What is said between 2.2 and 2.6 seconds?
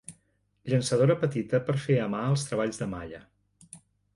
els